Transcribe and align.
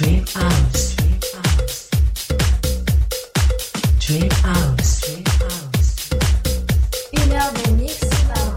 Dream 0.00 0.24
House. 0.34 0.96
Dream 4.00 4.30
House. 4.42 5.02
Une 7.12 7.32
heure 7.34 7.52
de 7.52 7.70
mix 7.72 8.00
par 8.26 8.56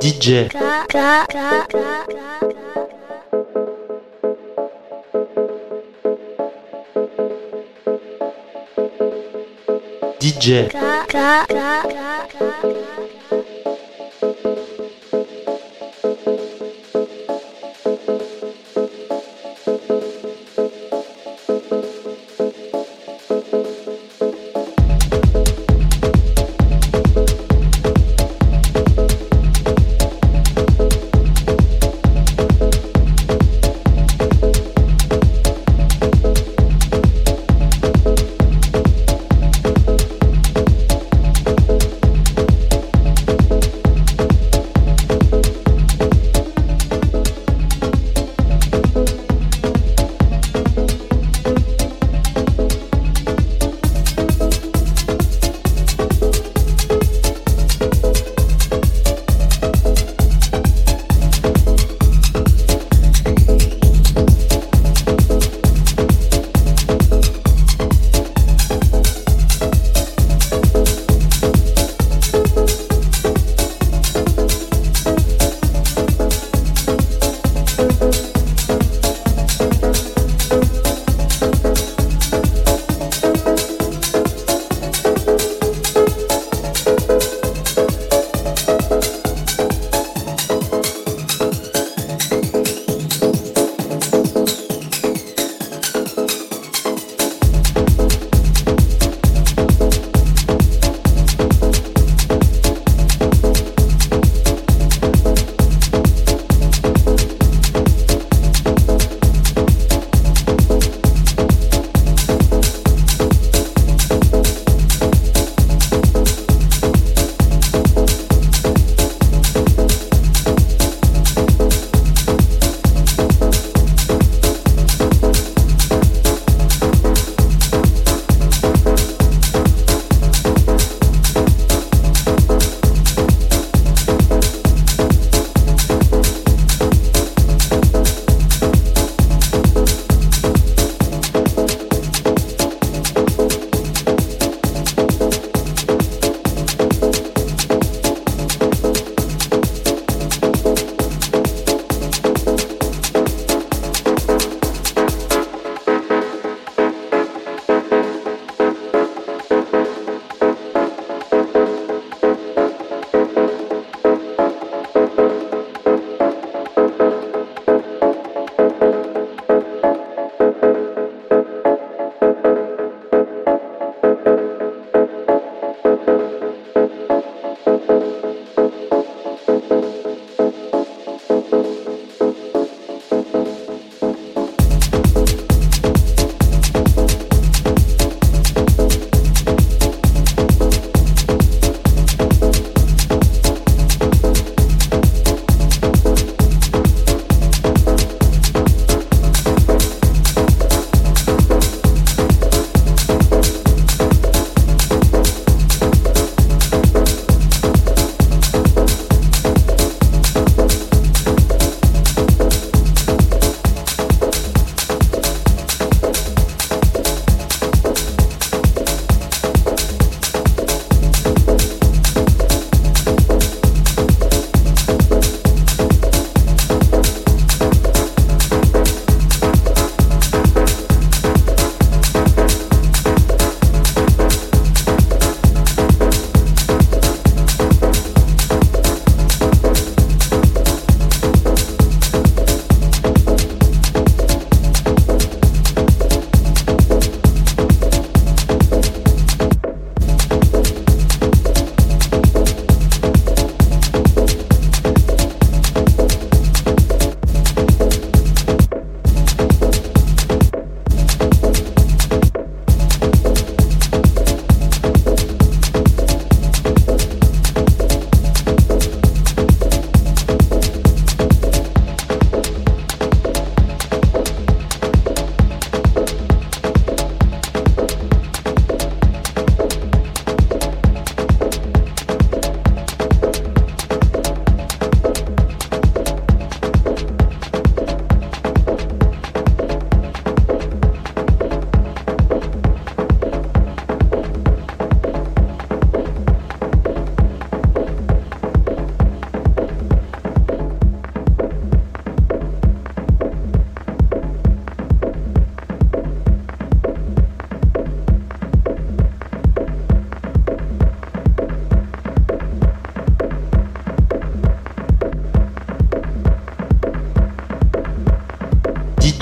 DJ 0.00 0.48
DJ, 10.22 10.40
DJ, 10.40 10.68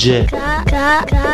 DJ. 0.08 1.27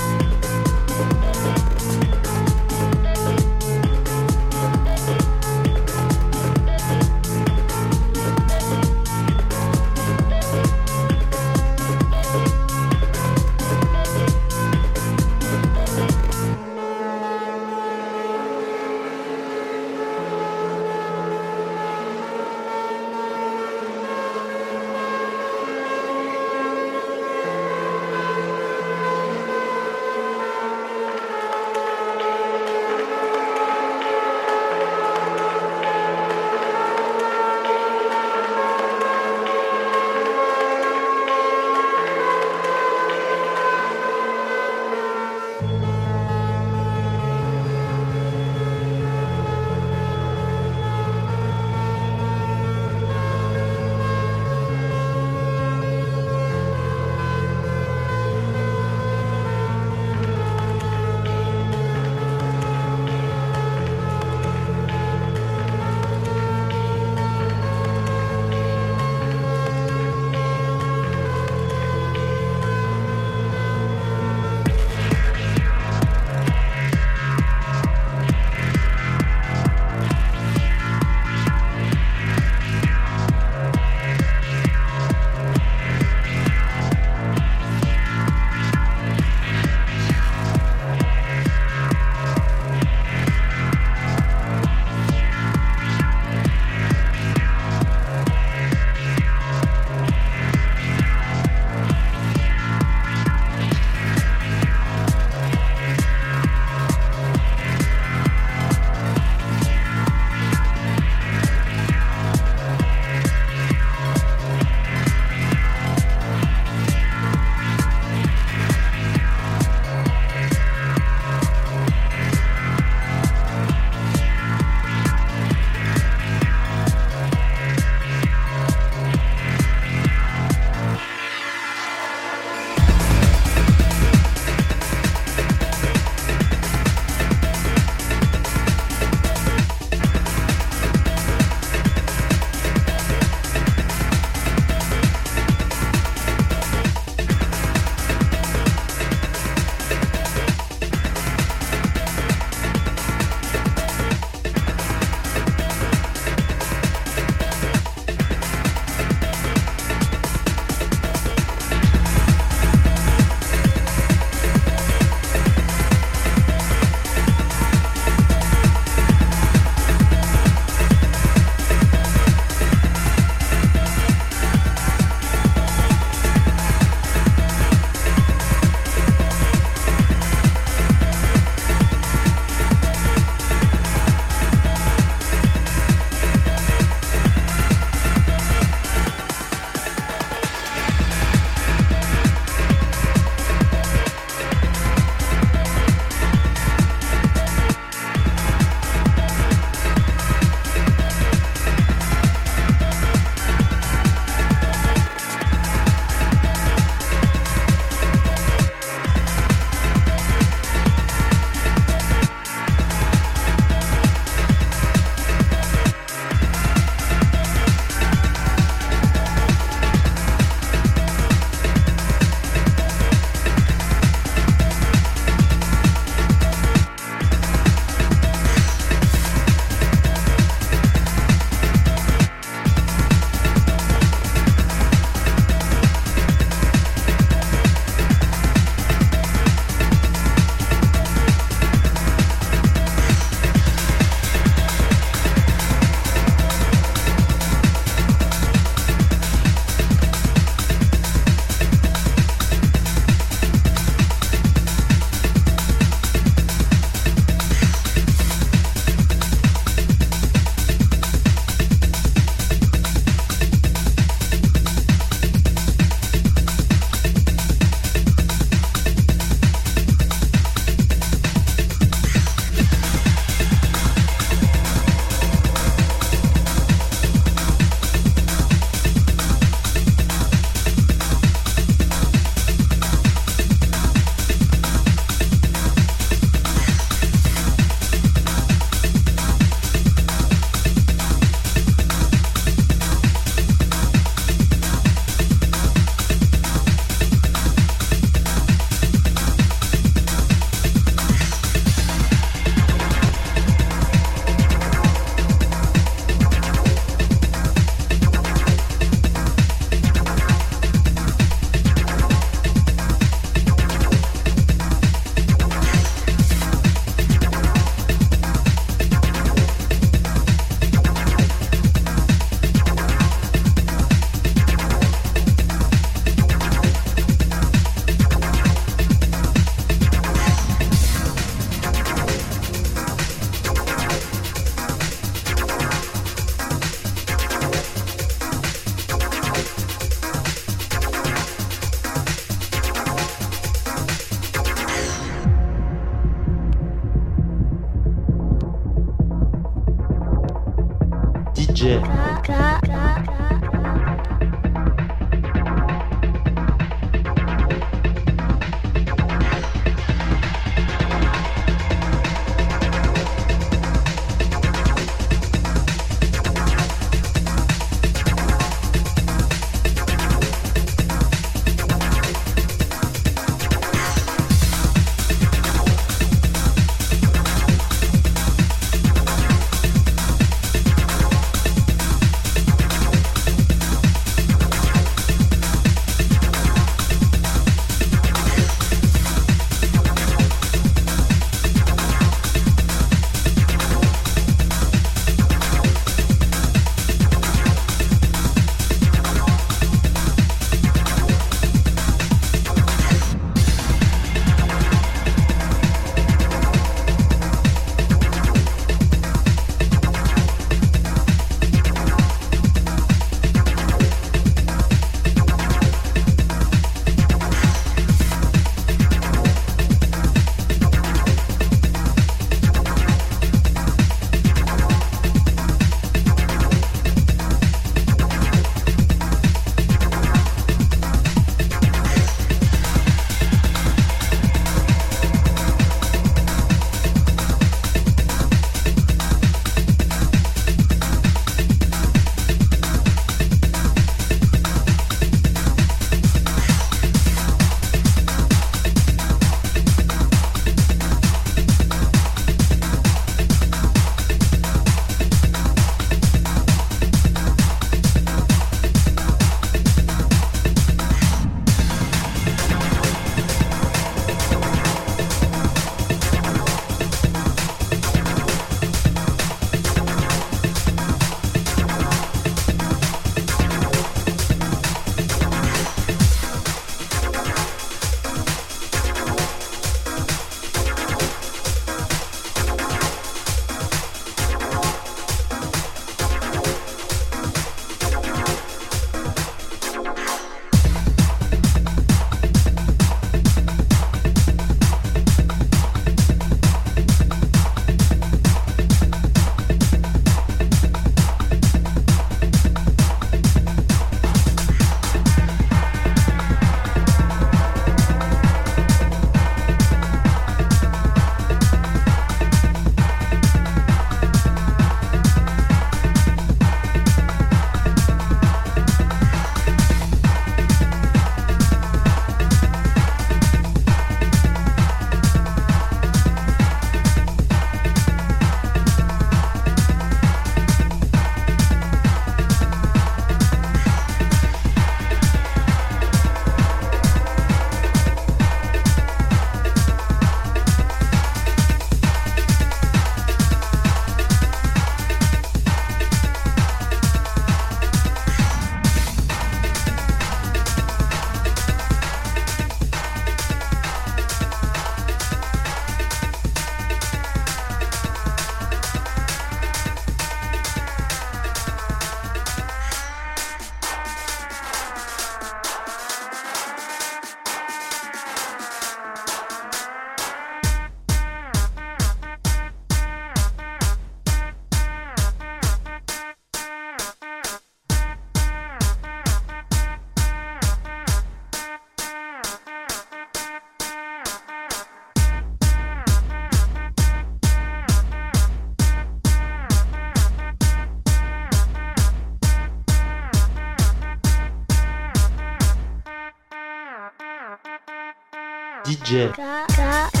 DJ. 598.71 600.00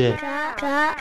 K, 0.00 0.16
K, 0.16 0.94
K. 0.96 0.99